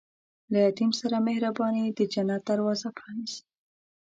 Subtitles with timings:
[0.51, 3.41] له یتیم سره مهرباني، د جنت دروازه پرانیزي.